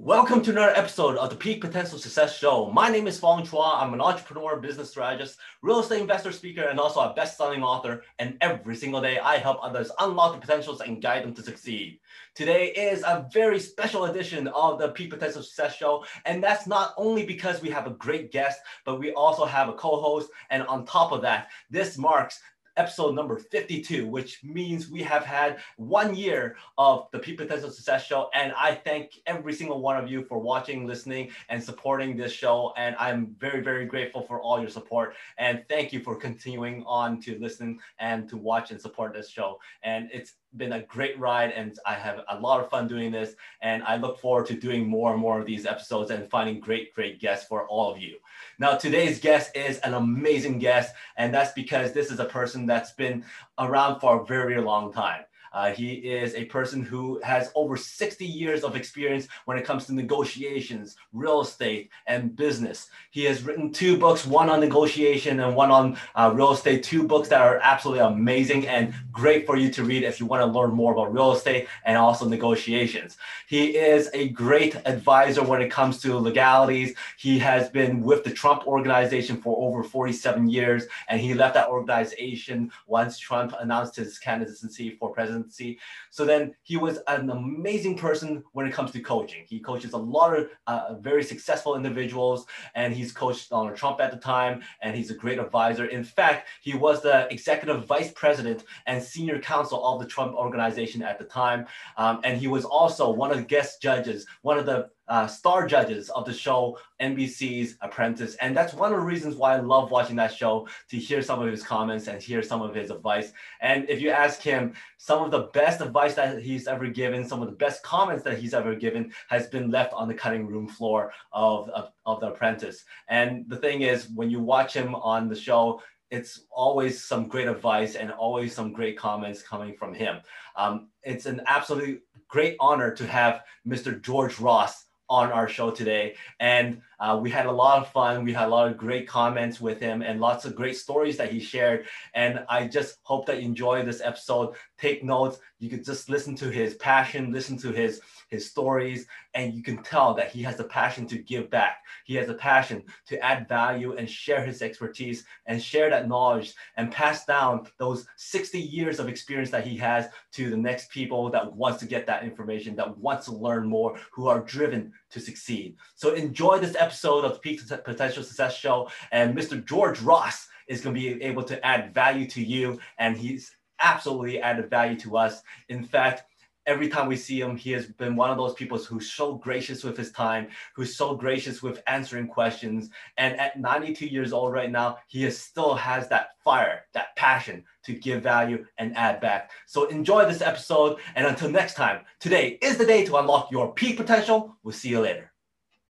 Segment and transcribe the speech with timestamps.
[0.00, 2.70] Welcome to another episode of the Peak Potential Success Show.
[2.70, 3.82] My name is Fong Chua.
[3.82, 8.04] I'm an entrepreneur, business strategist, real estate investor, speaker, and also a best-selling author.
[8.20, 11.98] And every single day, I help others unlock the potentials and guide them to succeed.
[12.36, 16.94] Today is a very special edition of the Peak Potential Success Show, and that's not
[16.96, 20.30] only because we have a great guest, but we also have a co-host.
[20.50, 22.40] And on top of that, this marks
[22.78, 28.06] episode number 52, which means we have had one year of the Peak Potential Success
[28.06, 28.30] Show.
[28.32, 32.72] And I thank every single one of you for watching, listening, and supporting this show.
[32.76, 35.14] And I'm very, very grateful for all your support.
[35.36, 39.58] And thank you for continuing on to listen and to watch and support this show.
[39.82, 43.34] And it's been a great ride and I have a lot of fun doing this.
[43.60, 46.94] And I look forward to doing more and more of these episodes and finding great,
[46.94, 48.16] great guests for all of you.
[48.58, 52.92] Now, today's guest is an amazing guest, and that's because this is a person that's
[52.92, 53.24] been
[53.58, 55.24] around for a very long time.
[55.52, 59.86] Uh, he is a person who has over 60 years of experience when it comes
[59.86, 62.88] to negotiations, real estate, and business.
[63.10, 67.02] He has written two books, one on negotiation and one on uh, real estate, two
[67.02, 70.46] books that are absolutely amazing and great for you to read if you want to
[70.46, 73.16] learn more about real estate and also negotiations.
[73.46, 76.94] He is a great advisor when it comes to legalities.
[77.16, 81.68] He has been with the Trump organization for over 47 years, and he left that
[81.68, 85.78] organization once Trump announced his candidacy for president presidency.
[86.10, 89.44] So then he was an amazing person when it comes to coaching.
[89.46, 94.10] He coaches a lot of uh, very successful individuals, and he's coached Donald Trump at
[94.10, 95.86] the time, and he's a great advisor.
[95.86, 101.02] In fact, he was the executive vice president and senior counsel of the Trump organization
[101.02, 104.66] at the time, um, and he was also one of the guest judges, one of
[104.66, 108.34] the uh, star judges of the show NBC's Apprentice.
[108.36, 111.40] And that's one of the reasons why I love watching that show to hear some
[111.40, 113.32] of his comments and hear some of his advice.
[113.60, 117.40] And if you ask him, some of the best advice that he's ever given, some
[117.40, 120.68] of the best comments that he's ever given has been left on the cutting room
[120.68, 122.84] floor of, of, of The Apprentice.
[123.08, 125.80] And the thing is, when you watch him on the show,
[126.10, 130.20] it's always some great advice and always some great comments coming from him.
[130.56, 134.00] Um, it's an absolutely great honor to have Mr.
[134.00, 136.14] George Ross on our show today.
[136.40, 138.24] And uh, we had a lot of fun.
[138.24, 141.32] We had a lot of great comments with him and lots of great stories that
[141.32, 141.86] he shared.
[142.14, 144.54] And I just hope that you enjoy this episode.
[144.78, 145.38] Take notes.
[145.60, 149.82] You could just listen to his passion, listen to his his stories, and you can
[149.82, 151.78] tell that he has a passion to give back.
[152.04, 156.54] He has a passion to add value and share his expertise and share that knowledge
[156.76, 161.30] and pass down those 60 years of experience that he has to the next people
[161.30, 165.20] that wants to get that information, that wants to learn more, who are driven to
[165.20, 165.76] succeed.
[165.94, 169.64] So enjoy this episode of the Peak Potential Success Show, and Mr.
[169.64, 174.40] George Ross is going to be able to add value to you, and he's absolutely
[174.40, 175.42] added value to us.
[175.68, 176.24] In fact,
[176.68, 179.82] every time we see him, he has been one of those people who's so gracious
[179.82, 182.90] with his time, who's so gracious with answering questions.
[183.16, 187.64] And at 92 years old right now, he is, still has that fire, that passion
[187.84, 189.50] to give value and add back.
[189.66, 190.98] So enjoy this episode.
[191.16, 194.54] And until next time, today is the day to unlock your peak potential.
[194.62, 195.32] We'll see you later.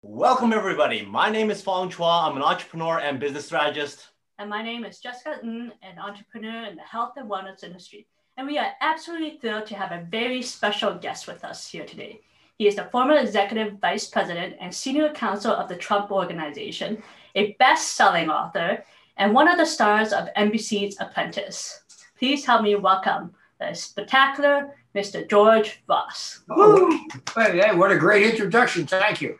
[0.02, 1.04] Welcome, everybody.
[1.04, 2.30] My name is Fong Chua.
[2.30, 4.06] I'm an entrepreneur and business strategist.
[4.38, 8.06] And my name is Jessica Ng, an entrepreneur in the health and wellness industry
[8.38, 12.20] and we are absolutely thrilled to have a very special guest with us here today.
[12.56, 17.02] He is the former executive vice president and senior counsel of the Trump Organization,
[17.34, 18.84] a best selling author,
[19.16, 21.82] and one of the stars of NBC's Apprentice.
[22.16, 25.28] Please help me welcome the spectacular Mr.
[25.28, 26.40] George Ross.
[26.48, 28.86] Oh, hey, what a great introduction.
[28.86, 29.36] Thank you.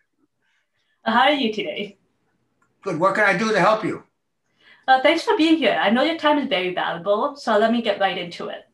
[1.04, 1.98] Uh, how are you today?
[2.82, 2.98] Good.
[2.98, 4.02] What can I do to help you?
[4.88, 5.78] Uh, thanks for being here.
[5.80, 8.67] I know your time is very valuable, so let me get right into it.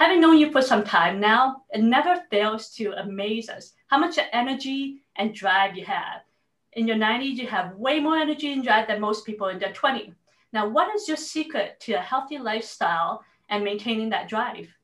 [0.00, 4.18] Having known you for some time now, it never fails to amaze us how much
[4.32, 6.22] energy and drive you have.
[6.72, 9.74] In your 90s, you have way more energy and drive than most people in their
[9.74, 10.14] 20s.
[10.54, 14.74] Now, what is your secret to a healthy lifestyle and maintaining that drive?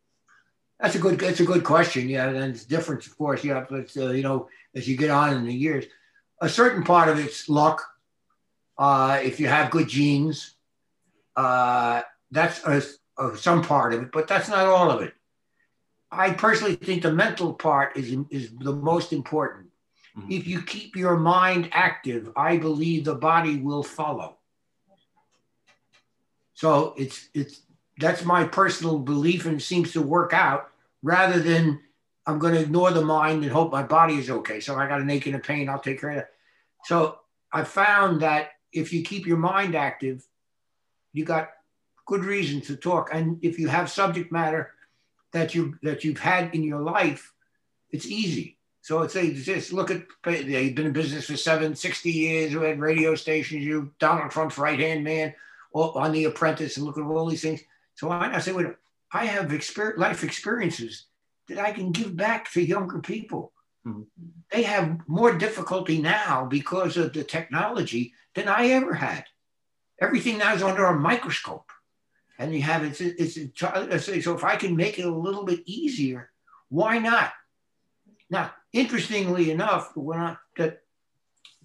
[0.81, 1.19] That's a good.
[1.19, 2.11] That's a good question.
[2.11, 3.43] Yeah, and it's different, of course.
[3.43, 5.87] Yeah, but uh, you know, as you get on in the years,
[6.43, 7.83] a certain part of it's luck.
[8.77, 10.57] Uh, if you have good genes,
[11.37, 12.83] uh, that's a,
[13.19, 15.15] of some part of it, but that's not all of it.
[16.11, 19.67] I personally think the mental part is, is the most important.
[20.17, 20.33] Mm-hmm.
[20.33, 24.37] If you keep your mind active, I believe the body will follow.
[26.55, 27.61] So it's it's
[27.99, 30.71] that's my personal belief and seems to work out
[31.03, 31.81] rather than
[32.27, 34.61] I'm going to ignore the mind and hope my body is okay.
[34.61, 36.31] So I got an ache and a pain, I'll take care of that.
[36.85, 37.19] So
[37.53, 40.27] I found that if you keep your mind active,
[41.13, 41.51] you got
[42.07, 43.11] good reason to talk.
[43.13, 44.73] And if you have subject matter
[45.33, 47.33] that you that you've had in your life,
[47.91, 48.57] it's easy.
[48.81, 52.53] So it's a, just look at you've been in business for seven, 60 years.
[52.53, 53.65] You had radio stations.
[53.65, 55.35] You Donald Trump's right hand man
[55.75, 57.61] on The Apprentice, and look at all these things.
[57.97, 58.69] So I, I say, wait,
[59.13, 61.07] I have experience, life experiences
[61.49, 63.53] that I can give back to younger people.
[63.87, 64.03] Mm-hmm.
[64.51, 69.25] They have more difficulty now because of the technology than I ever had.
[70.01, 71.71] Everything now is under a microscope,
[72.39, 75.61] and you have it's it's, it's so if I can make it a little bit
[75.67, 76.31] easier,
[76.69, 77.33] why not?
[78.29, 80.83] Now, interestingly enough, when I that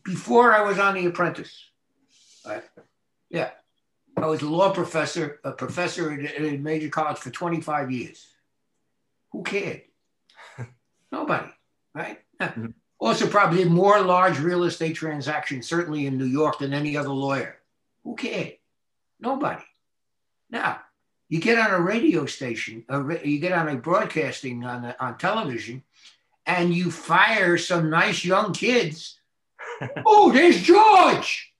[0.03, 1.69] before I was on The Apprentice,
[2.45, 2.61] I,
[3.29, 3.51] yeah,
[4.17, 8.27] I was a law professor, a professor at a major college for 25 years.
[9.31, 9.83] Who cared?
[11.11, 11.49] Nobody,
[11.93, 12.19] right?
[12.39, 12.67] Mm-hmm.
[12.99, 17.57] Also, probably more large real estate transactions, certainly in New York, than any other lawyer.
[18.03, 18.53] Who cared?
[19.19, 19.63] Nobody.
[20.51, 20.81] Now,
[21.29, 25.17] you get on a radio station, a, you get on a broadcasting on, a, on
[25.17, 25.83] television,
[26.45, 29.17] and you fire some nice young kids.
[30.05, 31.53] oh, there's George.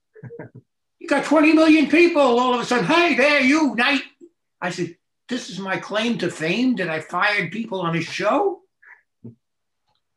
[0.98, 2.84] You got 20 million people all of a sudden.
[2.84, 4.02] Hey, there, you, night.
[4.60, 4.96] I said,
[5.28, 8.60] this is my claim to fame that I fired people on a show.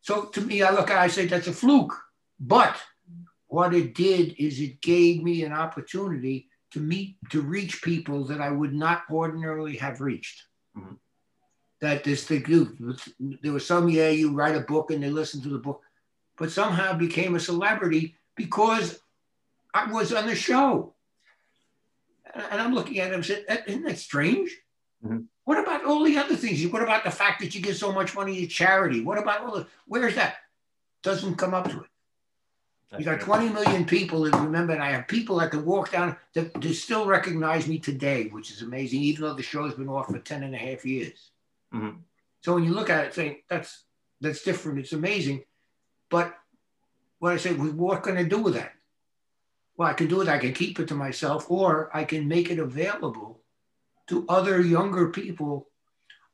[0.02, 1.96] So to me, I look at I say that's a fluke.
[2.40, 2.76] But
[3.48, 8.42] what it did is it gave me an opportunity to meet, to reach people that
[8.42, 10.44] I would not ordinarily have reached.
[10.78, 10.96] Mm-hmm.
[11.80, 12.44] That this thing,
[13.42, 15.82] there was some, yeah, you write a book and they listen to the book,
[16.38, 19.00] but somehow became a celebrity because
[19.74, 20.96] I was on the show.
[22.34, 24.54] And I'm looking at him and said, Isn't that strange?
[25.06, 25.20] Mm-hmm.
[25.46, 26.66] What about all the other things?
[26.68, 29.02] What about the fact that you give so much money to charity?
[29.02, 30.36] What about all the, where's that?
[31.04, 31.90] Doesn't come up to it.
[32.92, 35.92] That's you got 20 million people that remember, and I have people that can walk
[35.92, 39.90] down that, that still recognize me today, which is amazing, even though the show's been
[39.90, 41.32] off for 10 and a half years.
[41.74, 41.98] Mm-hmm.
[42.42, 43.84] So when you look at it, saying that's
[44.22, 45.44] that's different, it's amazing.
[46.10, 46.36] But
[47.20, 48.76] what I say, what can I do with that?
[49.78, 50.28] well, I can do it.
[50.28, 53.42] I can keep it to myself, or I can make it available
[54.08, 55.68] to other younger people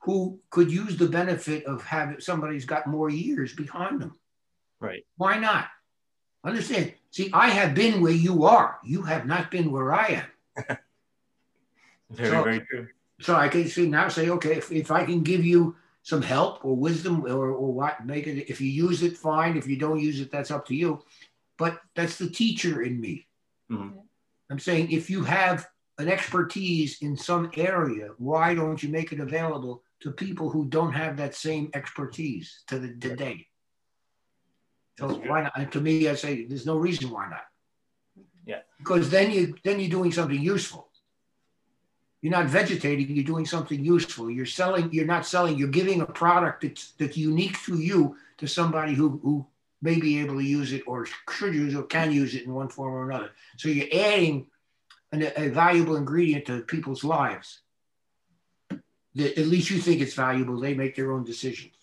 [0.03, 4.19] who could use the benefit of having somebody's got more years behind them.
[4.80, 5.06] Right.
[5.18, 5.68] Why not?
[6.43, 6.93] Understand?
[7.11, 8.79] See, I have been where you are.
[8.83, 10.23] You have not been where I
[10.57, 10.77] am.
[12.09, 12.88] very, so, very true.
[13.19, 16.65] So I can see now say, okay, if, if I can give you some help
[16.65, 19.55] or wisdom or, or what, make it, if you use it, fine.
[19.55, 21.03] If you don't use it, that's up to you.
[21.57, 23.27] But that's the teacher in me.
[23.71, 23.99] Mm-hmm.
[24.49, 25.67] I'm saying if you have
[25.99, 30.91] an expertise in some area, why don't you make it available to people who don't
[30.91, 33.47] have that same expertise to the today?
[34.99, 35.71] So why not?
[35.71, 37.45] to me, I say there's no reason why not.
[38.45, 38.59] Yeah.
[38.77, 40.88] Because then you then you're doing something useful.
[42.21, 43.15] You're not vegetating.
[43.15, 44.29] You're doing something useful.
[44.29, 44.93] You're selling.
[44.93, 45.57] You're not selling.
[45.57, 49.45] You're giving a product that's that's unique to you to somebody who who
[49.81, 52.69] may be able to use it or should use or can use it in one
[52.69, 53.31] form or another.
[53.57, 54.47] So you're adding
[55.11, 57.61] an, a valuable ingredient to people's lives.
[59.15, 60.59] That at least you think it's valuable.
[60.59, 61.73] They make their own decisions.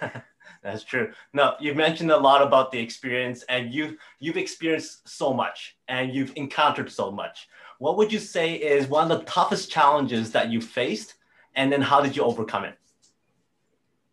[0.62, 1.12] That's true.
[1.32, 6.14] No, you've mentioned a lot about the experience, and you you've experienced so much, and
[6.14, 7.48] you've encountered so much.
[7.78, 11.14] What would you say is one of the toughest challenges that you faced,
[11.54, 12.78] and then how did you overcome it?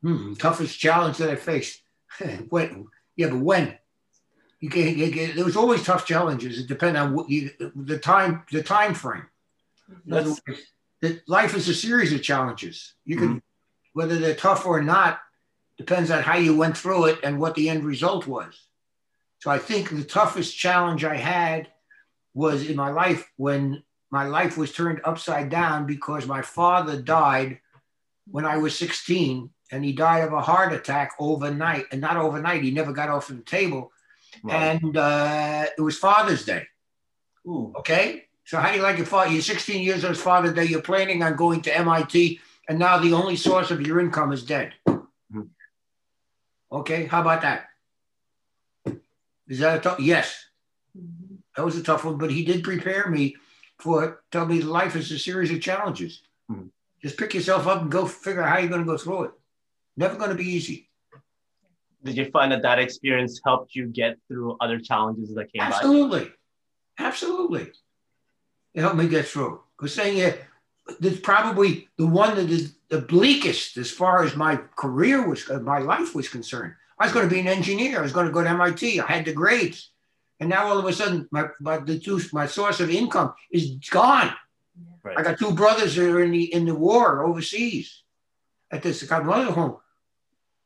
[0.02, 1.82] Hmm, toughest challenge that I faced.
[2.50, 2.88] when
[3.18, 3.78] yeah, but when?
[4.60, 6.60] You get, you get, there was always tough challenges.
[6.60, 9.28] It depends on what you, the time, the time frame.
[10.08, 10.42] Words,
[11.28, 12.94] life is a series of challenges.
[13.06, 13.38] You can, mm-hmm.
[13.94, 15.20] whether they're tough or not,
[15.78, 18.68] depends on how you went through it and what the end result was.
[19.40, 21.70] So I think the toughest challenge I had
[22.34, 27.60] was in my life when my life was turned upside down because my father died
[28.30, 32.64] when I was 16 and he died of a heart attack overnight, and not overnight.
[32.64, 33.92] He never got off the table,
[34.44, 34.56] right.
[34.56, 36.66] and uh, it was Father's Day.
[37.46, 37.74] Ooh.
[37.78, 39.32] Okay, so how do you like your father?
[39.32, 40.66] You're 16 years old, Father's Day.
[40.66, 44.44] You're planning on going to MIT, and now the only source of your income is
[44.44, 44.74] dead.
[46.72, 47.68] Okay, how about that?
[49.48, 50.00] Is that a tough?
[50.00, 50.46] Yes,
[50.98, 51.36] mm-hmm.
[51.56, 53.36] that was a tough one, but he did prepare me
[53.80, 54.24] for.
[54.32, 56.22] Tell me, life is a series of challenges.
[56.52, 56.68] Mm-hmm.
[57.02, 59.32] Just pick yourself up and go figure out how you're going to go through it.
[59.96, 60.90] Never going to be easy.
[62.04, 66.20] Did you find that that experience helped you get through other challenges that came Absolutely.
[66.20, 66.32] by?
[67.00, 67.62] Absolutely.
[67.62, 67.72] Absolutely.
[68.74, 69.62] It helped me get through.
[69.78, 70.44] Because saying it,
[71.00, 75.60] that's probably the one that is the bleakest as far as my career was, uh,
[75.60, 76.74] my life was concerned.
[77.00, 78.00] I was going to be an engineer.
[78.00, 79.00] I was going to go to MIT.
[79.00, 79.92] I had the grades.
[80.40, 83.72] And now all of a sudden, my, my, the two, my source of income is
[83.90, 84.34] gone.
[85.04, 85.18] Right.
[85.18, 88.04] I got two brothers that are in the, in the war overseas
[88.72, 89.78] at this mother home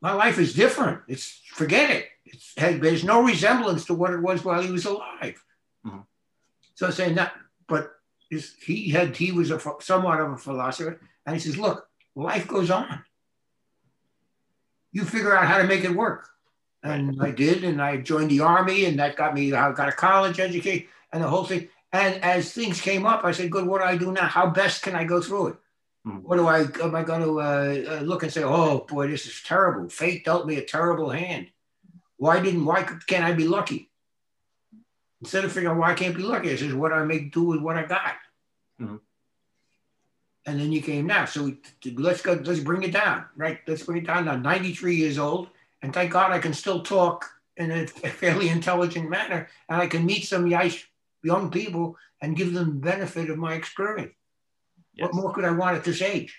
[0.01, 1.01] my life is different.
[1.07, 2.07] It's forget it.
[2.25, 5.43] It's, there's no resemblance to what it was while he was alive.
[5.85, 5.99] Mm-hmm.
[6.73, 7.33] So saying that,
[7.67, 7.91] but
[8.65, 12.71] he had he was a somewhat of a philosopher, and he says, look, life goes
[12.71, 13.03] on.
[14.91, 16.29] You figure out how to make it work.
[16.83, 19.93] And I did, and I joined the army, and that got me, I got a
[19.93, 21.67] college education and the whole thing.
[21.93, 24.25] And as things came up, I said, good, what do I do now?
[24.25, 25.55] How best can I go through it?
[26.07, 26.19] Mm-hmm.
[26.19, 29.27] What do I, am I going to uh, uh, look and say, oh boy, this
[29.27, 29.89] is terrible.
[29.89, 31.47] Fate dealt me a terrible hand.
[32.17, 33.90] Why didn't, why can't I be lucky?
[35.21, 37.43] Instead of figuring why I can't be lucky, I says, what do I make do
[37.43, 38.15] with what I got?
[38.81, 38.95] Mm-hmm.
[40.47, 41.25] And then you came now.
[41.25, 41.53] So
[41.85, 43.59] let's go, let's bring it down, right?
[43.67, 44.27] Let's bring it down.
[44.27, 45.49] I'm 93 years old.
[45.83, 47.87] And thank God I can still talk in a
[48.21, 49.47] fairly intelligent manner.
[49.69, 54.13] And I can meet some young people and give them the benefit of my experience.
[54.95, 55.05] Yes.
[55.05, 56.35] What more could I want at this age?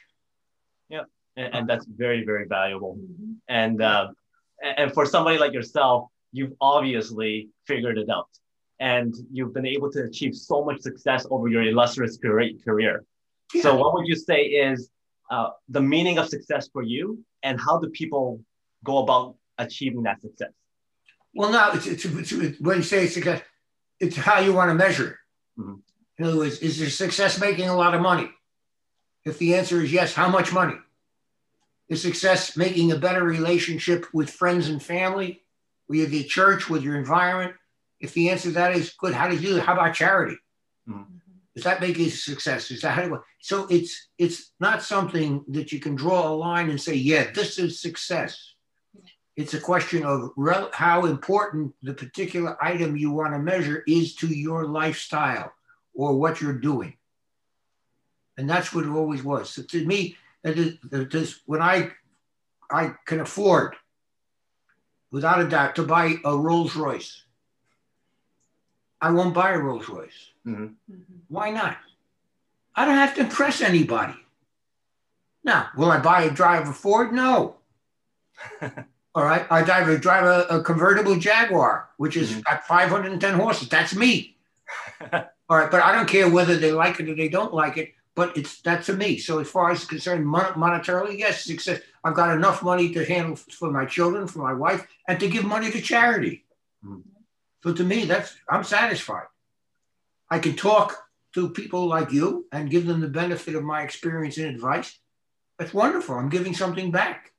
[0.88, 1.04] Yeah.
[1.36, 2.96] And, and that's very, very valuable.
[2.96, 3.32] Mm-hmm.
[3.46, 4.08] And, uh,
[4.60, 8.28] and for somebody like yourself, you've obviously figured it out
[8.82, 13.04] and you've been able to achieve so much success over your illustrious career.
[13.54, 13.62] Yeah.
[13.62, 14.90] So, what would you say is
[15.30, 18.40] uh, the meaning of success for you, and how do people
[18.82, 20.50] go about achieving that success?
[21.32, 23.42] Well, no, it's, it's, it's when you say success,
[24.00, 25.60] it's how you want to measure it.
[25.60, 25.74] Mm-hmm.
[26.18, 28.30] In other words, is your success making a lot of money?
[29.24, 30.74] If the answer is yes, how much money?
[31.88, 35.42] Is success making a better relationship with friends and family,
[35.88, 37.54] with the church, with your environment?
[38.02, 39.62] If the answer to that is good, how do you do it?
[39.62, 40.36] How about charity?
[40.88, 41.18] Mm-hmm.
[41.54, 42.70] Does that make you a success?
[42.70, 46.68] Is that how do so it's it's not something that you can draw a line
[46.68, 48.54] and say, yeah, this is success.
[49.36, 54.14] It's a question of rel- how important the particular item you want to measure is
[54.16, 55.52] to your lifestyle
[55.94, 56.94] or what you're doing.
[58.36, 59.50] And that's what it always was.
[59.50, 61.92] So to me, this, when I
[62.70, 63.76] I can afford,
[65.10, 67.22] without a doubt, to buy a Rolls Royce
[69.02, 70.30] I won't buy a Rolls Royce.
[70.46, 70.68] Mm-hmm.
[71.28, 71.76] Why not?
[72.74, 74.14] I don't have to impress anybody.
[75.44, 77.12] Now, will I buy a drive a Ford?
[77.12, 77.56] No.
[79.14, 79.44] All right.
[79.50, 82.40] I drive a drive a, a convertible Jaguar, which is mm-hmm.
[82.48, 83.68] at 510 horses.
[83.68, 84.36] That's me.
[85.12, 87.92] All right, but I don't care whether they like it or they don't like it.
[88.14, 89.18] But it's that's to me.
[89.18, 91.80] So as far as concerned, mon- monetarily, yes, success.
[92.04, 95.44] I've got enough money to handle for my children, for my wife, and to give
[95.44, 96.44] money to charity.
[96.84, 97.00] Mm-hmm.
[97.62, 99.26] So to me, that's I'm satisfied.
[100.30, 100.96] I can talk
[101.34, 104.98] to people like you and give them the benefit of my experience and advice.
[105.58, 106.14] That's wonderful.
[106.14, 107.32] I'm giving something back.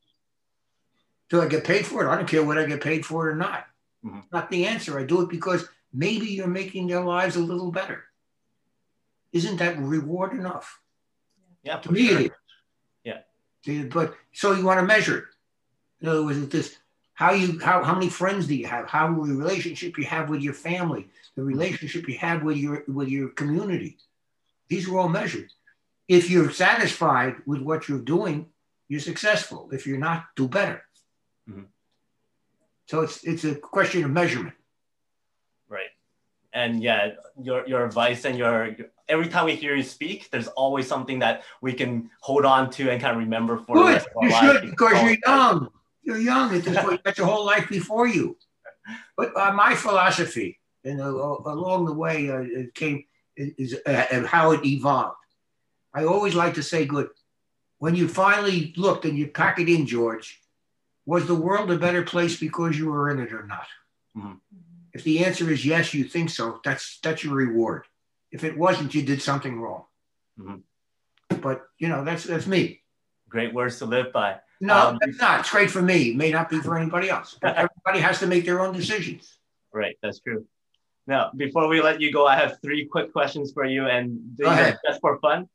[1.30, 2.10] Do I get paid for it?
[2.10, 3.65] I don't care whether I get paid for it or not.
[4.06, 4.20] Mm-hmm.
[4.32, 5.00] Not the answer.
[5.00, 8.03] I do it because maybe you're making their lives a little better.
[9.32, 10.80] Isn't that reward enough?
[11.63, 12.20] Yeah, to me sure.
[12.20, 12.32] it is.
[13.65, 13.84] Yeah.
[13.92, 15.24] But so you want to measure it.
[16.01, 16.77] In other words, this
[17.13, 18.88] how you how, how many friends do you have?
[18.88, 21.08] How the relationship you have with your family?
[21.36, 23.98] The relationship you have with your with your community.
[24.67, 25.51] These are all measured.
[26.08, 28.48] If you're satisfied with what you're doing
[28.93, 29.70] you're successful.
[29.72, 30.84] If you're not do better.
[31.50, 31.63] Mm-hmm.
[32.86, 34.55] so it's it's a question of measurement.
[35.67, 35.91] Right.
[36.53, 38.75] And yeah your your advice and your
[39.10, 42.89] every time we hear you speak there's always something that we can hold on to
[42.89, 43.88] and kind of remember for Good.
[43.88, 45.70] the rest of our you life should because you're young
[46.03, 46.91] you're young at this point.
[46.91, 48.38] You got your whole life before you.
[49.15, 53.05] But uh, my philosophy, and uh, along the way, uh, it came
[53.36, 55.15] is uh, how it evolved.
[55.93, 57.10] I always like to say, "Good."
[57.79, 60.39] When you finally looked and you pack it in, George,
[61.05, 63.67] was the world a better place because you were in it or not?
[64.17, 64.33] Mm-hmm.
[64.93, 66.60] If the answer is yes, you think so.
[66.63, 67.86] That's that's your reward.
[68.31, 69.86] If it wasn't, you did something wrong.
[70.39, 71.39] Mm-hmm.
[71.41, 72.81] But you know, that's that's me.
[73.29, 74.38] Great words to live by.
[74.63, 75.41] No, um, it's not.
[75.41, 76.12] It's great for me.
[76.12, 77.38] It may not be for anybody else.
[77.41, 79.38] But everybody has to make their own decisions.
[79.74, 80.46] Right, that's true.
[81.05, 85.01] Now, before we let you go, I have three quick questions for you, and just
[85.01, 85.50] for fun.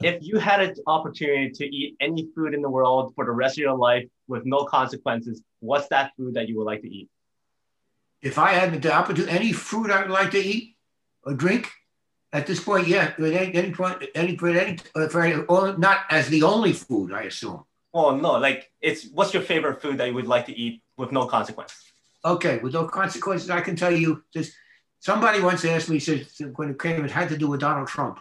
[0.00, 3.54] If you had an opportunity to eat any food in the world for the rest
[3.54, 7.08] of your life with no consequences, what's that food that you would like to eat?
[8.22, 10.76] If I had the opportunity, any food I would like to eat
[11.24, 11.72] or drink,
[12.32, 14.76] at this point, yeah, at any, any point, any, for any,
[15.10, 15.42] for any,
[15.78, 17.64] not as the only food, I assume.
[17.96, 21.12] Well, no, like it's what's your favorite food that you would like to eat with
[21.12, 21.74] no consequence?
[22.26, 24.52] Okay, with no consequences, I can tell you this.
[25.00, 26.26] Somebody once asked me, said
[26.56, 28.18] when it came, it had to do with Donald Trump.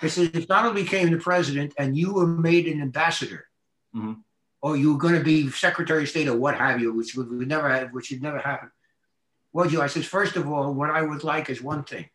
[0.00, 3.44] They said if Donald became the president and you were made an ambassador,
[3.94, 4.14] mm-hmm.
[4.62, 7.28] or you were going to be Secretary of State or what have you, which would,
[7.28, 8.70] would never have, which would never happen.
[9.52, 9.82] What you?
[9.82, 12.08] I said first of all, what I would like is one thing.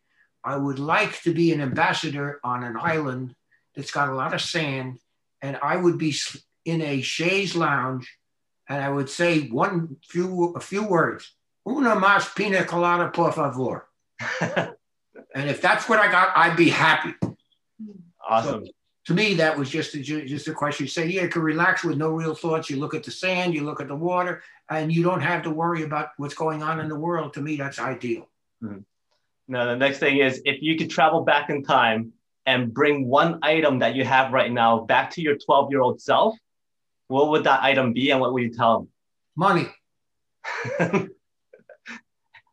[0.44, 3.36] I would like to be an ambassador on an island
[3.76, 4.98] that's got a lot of sand,
[5.44, 6.16] and I would be
[6.66, 8.08] in a chaise lounge
[8.70, 11.36] and I would say one few a few words.
[11.68, 13.88] Una más pina colada, por favor.
[14.42, 17.14] and if that's what I got, I'd be happy.
[18.28, 18.66] awesome.
[18.66, 18.72] So,
[19.08, 20.86] to me, that was just a, just a question.
[20.86, 22.70] You say, yeah, you can relax with no real thoughts.
[22.70, 25.50] You look at the sand, you look at the water, and you don't have to
[25.50, 27.34] worry about what's going on in the world.
[27.34, 28.30] To me, that's ideal.
[28.64, 28.80] Mm-hmm.
[29.50, 32.14] Now, the next thing is if you could travel back in time
[32.46, 36.02] and bring one item that you have right now back to your 12 year old
[36.02, 36.38] self,
[37.08, 38.90] what would that item be and what would you tell them?
[39.36, 39.68] Money.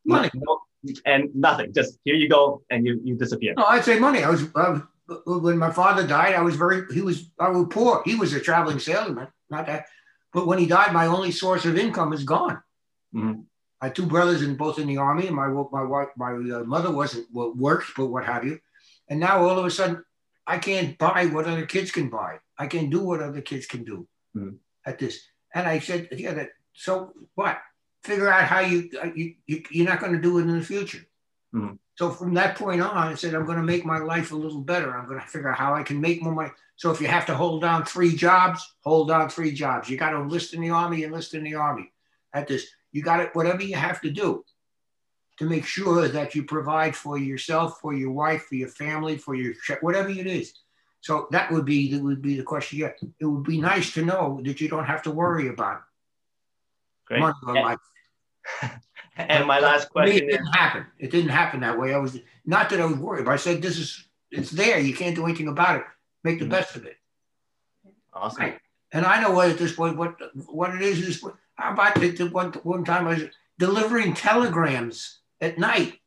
[0.04, 0.30] money.
[0.35, 0.61] No,
[1.04, 1.73] and nothing.
[1.73, 3.54] Just here you go, and you you disappear.
[3.57, 4.23] No, I'd say money.
[4.23, 4.83] I was, I was
[5.42, 6.35] when my father died.
[6.35, 6.83] I was very.
[6.92, 7.30] He was.
[7.38, 8.02] I was poor.
[8.04, 9.28] He was a traveling salesman.
[9.50, 9.87] Not that.
[10.33, 12.62] But when he died, my only source of income is gone.
[13.14, 13.40] Mm-hmm.
[13.80, 16.64] I had two brothers in both in the army, and my my wife, my uh,
[16.64, 18.59] mother wasn't well, worked, but what have you.
[19.09, 20.04] And now all of a sudden,
[20.47, 22.38] I can't buy what other kids can buy.
[22.57, 24.56] I can't do what other kids can do mm-hmm.
[24.87, 25.20] at this.
[25.54, 26.50] And I said, yeah, that.
[26.72, 27.58] So what?
[28.02, 30.64] figure out how you, uh, you, you are not going to do it in the
[30.64, 31.04] future.
[31.54, 31.75] Mm-hmm.
[31.96, 34.60] So from that point on, I said, I'm going to make my life a little
[34.60, 34.96] better.
[34.96, 36.50] I'm going to figure out how I can make more money.
[36.76, 39.90] So if you have to hold down three jobs, hold down three jobs.
[39.90, 41.92] You got to enlist in the army, enlist in the army.
[42.32, 43.30] At this, you got it.
[43.34, 44.44] Whatever you have to do
[45.38, 49.34] to make sure that you provide for yourself, for your wife, for your family, for
[49.34, 50.54] your whatever it is.
[51.00, 52.78] So that would be that would be the question.
[52.78, 55.83] Yeah, it would be nice to know that you don't have to worry about
[57.07, 57.21] Great.
[57.21, 57.78] money or life.
[59.16, 60.87] and my last question it didn't happen.
[60.99, 61.95] It didn't happen that way.
[61.95, 64.78] I was not that I was worried, but I said this is it's there.
[64.78, 65.85] You can't do anything about it.
[66.23, 66.52] Make the mm-hmm.
[66.52, 66.97] best of it.
[68.12, 68.42] Awesome.
[68.42, 68.59] Right.
[68.92, 70.16] And I know what at this point what
[70.47, 73.23] what it is is how about the, one one time I was
[73.59, 75.99] delivering telegrams at night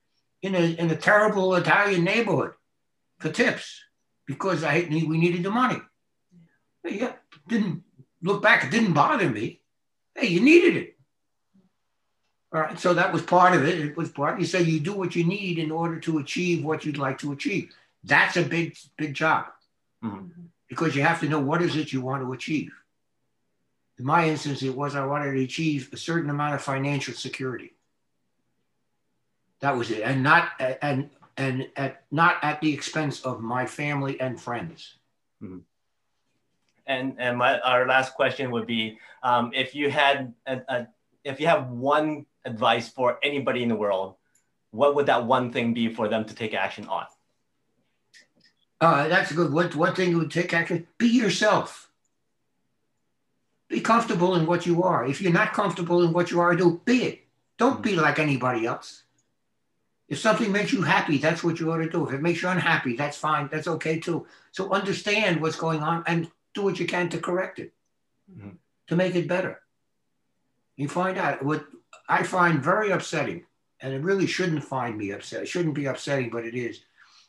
[0.43, 2.51] in a in a terrible Italian neighborhood
[3.19, 3.82] for tips
[4.25, 5.81] because I we needed the money.
[6.83, 7.13] Yeah,
[7.47, 7.83] didn't
[8.21, 8.65] look back.
[8.65, 9.61] It didn't bother me.
[10.15, 10.97] Hey, you needed it.
[12.53, 13.79] All right, so that was part of it.
[13.79, 14.39] It was part.
[14.39, 17.31] You say you do what you need in order to achieve what you'd like to
[17.31, 17.73] achieve.
[18.03, 19.45] That's a big, big job
[20.03, 20.27] mm-hmm.
[20.67, 22.71] because you have to know what is it you want to achieve.
[23.97, 27.73] In my instance, it was I wanted to achieve a certain amount of financial security.
[29.61, 34.19] That was it, and not and and at not at the expense of my family
[34.19, 34.95] and friends.
[35.41, 35.59] Mm-hmm.
[36.85, 40.87] And and my our last question would be, um, if you had a, a
[41.23, 44.15] if you have one advice for anybody in the world,
[44.71, 47.05] what would that one thing be for them to take action on?
[48.81, 49.69] Uh, that's a good one.
[49.71, 51.89] One thing you would take action: be yourself.
[53.69, 55.05] Be comfortable in what you are.
[55.05, 57.19] If you're not comfortable in what you are, do be it.
[57.57, 59.02] Don't be like anybody else.
[60.09, 62.07] If something makes you happy, that's what you ought to do.
[62.07, 63.49] If it makes you unhappy, that's fine.
[63.51, 64.27] That's okay too.
[64.51, 67.73] So understand what's going on and do what you can to correct it,
[68.31, 68.49] mm-hmm.
[68.87, 69.61] to make it better.
[70.75, 71.65] You find out what
[72.09, 73.45] I find very upsetting,
[73.79, 75.43] and it really shouldn't find me upset.
[75.43, 76.81] It shouldn't be upsetting, but it is.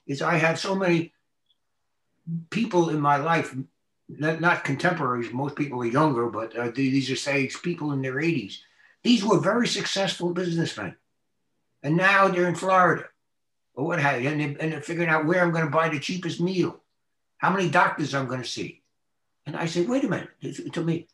[0.06, 1.12] Is I have so many
[2.50, 3.54] people in my life,
[4.08, 5.32] not, not contemporaries.
[5.32, 8.58] Most people are younger, but uh, these are say people in their 80s.
[9.02, 10.96] These were very successful businessmen,
[11.84, 13.04] and now they're in Florida
[13.74, 15.88] or what have you, and, they, and they're figuring out where I'm going to buy
[15.88, 16.80] the cheapest meal,
[17.38, 18.82] how many doctors I'm going to see.
[19.46, 20.30] And I said, wait a minute,
[20.72, 21.06] to me,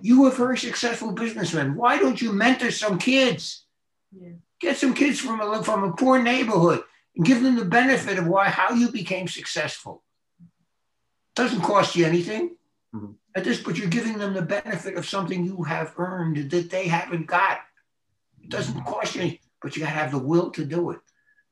[0.00, 1.74] you were a very successful businessman.
[1.74, 3.64] Why don't you mentor some kids?
[4.10, 4.30] Yeah.
[4.60, 6.82] Get some kids from a, from a poor neighborhood
[7.16, 10.02] and give them the benefit of why how you became successful.
[11.34, 12.56] Doesn't cost you anything.
[12.94, 13.12] Mm-hmm.
[13.34, 16.86] At this, but you're giving them the benefit of something you have earned that they
[16.86, 17.60] haven't got.
[18.42, 21.00] It doesn't cost you, but you gotta have the will to do it.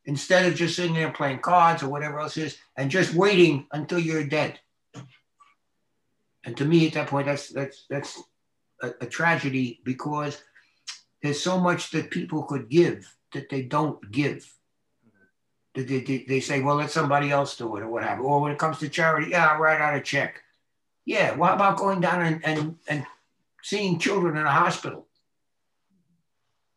[0.07, 3.99] Instead of just sitting there playing cards or whatever else is, and just waiting until
[3.99, 4.59] you're dead.
[6.45, 8.21] And to me, at that point, that's that's that's
[8.83, 10.43] a, a tragedy because
[11.23, 14.51] there's so much that people could give that they don't give.
[15.75, 18.23] They, they, they say, well, let somebody else do it or whatever.
[18.23, 20.43] Or when it comes to charity, yeah, I'll write out a check.
[21.05, 23.07] Yeah, what about going down and, and, and
[23.63, 25.07] seeing children in a hospital?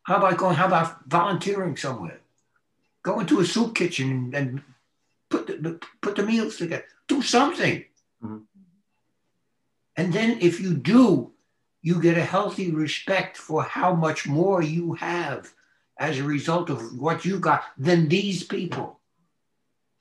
[0.04, 2.20] How about going, how about volunteering somewhere?
[3.02, 4.62] Go into a soup kitchen and, and
[5.30, 6.84] put, the, put the meals together.
[7.08, 7.84] Do something.
[8.22, 8.38] Mm-hmm.
[9.96, 11.32] And then if you do,
[11.82, 15.52] you get a healthy respect for how much more you have
[15.98, 19.00] as a result of what you got than these people.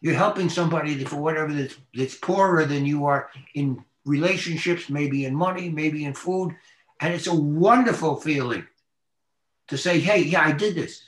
[0.01, 5.35] You're helping somebody for whatever that's, that's poorer than you are in relationships, maybe in
[5.35, 6.55] money, maybe in food.
[6.99, 8.65] And it's a wonderful feeling
[9.67, 11.03] to say, hey, yeah, I did this.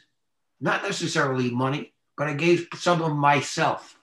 [0.62, 4.00] Not necessarily money, but I gave some of myself.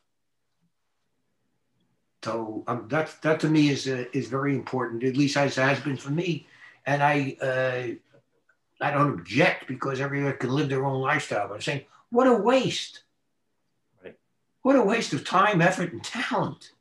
[2.22, 5.80] So um, that, that to me is, uh, is very important, at least as has
[5.80, 6.46] been for me
[6.86, 11.48] and I uh, I don't object because everyone can live their own lifestyle.
[11.48, 13.04] But I'm saying, what a waste!
[14.02, 14.16] Right.
[14.62, 16.72] What a waste of time, effort, and talent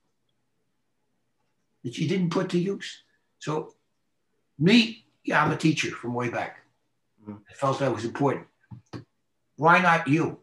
[1.84, 3.04] that you didn't put to use.
[3.40, 3.76] So,
[4.58, 6.61] me, yeah, I'm a teacher from way back.
[7.28, 8.48] I felt that was important.
[9.58, 10.40] Why not you?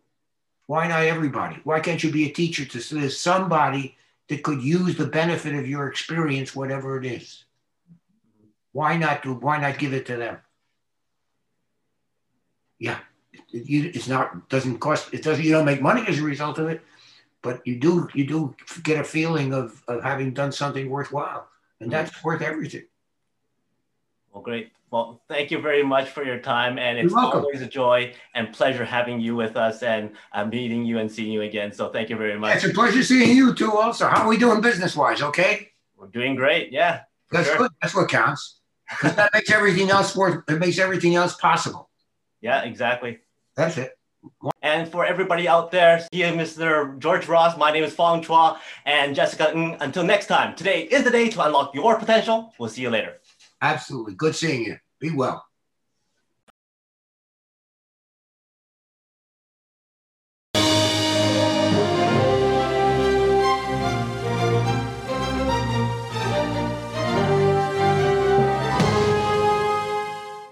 [0.67, 1.61] Why not everybody?
[1.65, 3.97] Why can't you be a teacher to somebody
[4.29, 7.45] that could use the benefit of your experience, whatever it is?
[8.73, 9.35] Why not do?
[9.35, 10.39] Why not give it to them?
[12.79, 12.99] Yeah,
[13.51, 15.13] it, it's not doesn't cost.
[15.13, 15.45] It doesn't.
[15.45, 16.83] You don't make money as a result of it,
[17.43, 18.09] but you do.
[18.13, 21.49] You do get a feeling of of having done something worthwhile,
[21.81, 22.05] and mm-hmm.
[22.05, 22.85] that's worth everything.
[24.39, 24.71] Well, great.
[24.93, 28.85] Well, thank you very much for your time, and it's always a joy and pleasure
[28.85, 31.73] having you with us and uh, meeting you and seeing you again.
[31.73, 32.55] So thank you very much.
[32.55, 33.73] It's a pleasure seeing you too.
[33.73, 35.23] Also, how are we doing business wise?
[35.23, 36.71] Okay, We're doing great.
[36.71, 37.01] Yeah.
[37.33, 37.59] that's Sure.
[37.59, 37.73] good.
[37.83, 38.61] That's what counts.
[39.03, 40.45] that makes everything else worth.
[40.49, 41.91] It makes everything else possible.
[42.41, 42.63] Yeah.
[42.63, 43.19] Exactly.
[43.57, 43.99] That's it.
[44.63, 46.97] And for everybody out there, he is Mr.
[47.01, 47.59] George Ross.
[47.59, 49.51] My name is Fong Chua and Jessica.
[49.53, 49.77] Ng.
[49.81, 52.55] Until next time, today is the day to unlock your potential.
[52.59, 53.19] We'll see you later.
[53.61, 54.15] Absolutely.
[54.15, 54.77] Good seeing you.
[55.01, 55.48] Be well.